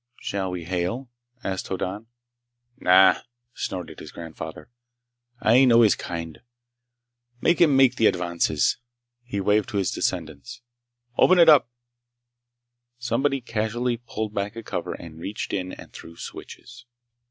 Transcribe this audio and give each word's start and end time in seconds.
"Shall 0.19 0.49
we 0.49 0.63
hail?" 0.63 1.11
asked 1.43 1.67
Hoddan. 1.67 2.07
"Nah!" 2.79 3.21
snorted 3.53 3.99
his 3.99 4.11
grandfather. 4.11 4.71
"I 5.39 5.63
know 5.65 5.83
his 5.83 5.93
kind! 5.93 6.39
Make 7.39 7.61
him 7.61 7.77
make 7.77 7.97
the 7.97 8.07
advances." 8.07 8.77
He 9.21 9.39
waved 9.39 9.69
to 9.69 9.77
his 9.77 9.91
descendents. 9.91 10.63
"Open 11.19 11.37
it 11.37 11.49
up." 11.49 11.69
Somebody 12.97 13.41
casually 13.41 13.97
pulled 14.07 14.33
back 14.33 14.55
a 14.55 14.63
cover 14.63 14.95
and 14.95 15.19
reached 15.19 15.53
in 15.53 15.71
and 15.71 15.93
threw 15.93 16.15
switches. 16.15 16.87